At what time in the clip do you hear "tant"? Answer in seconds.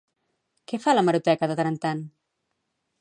1.59-1.69, 1.85-2.03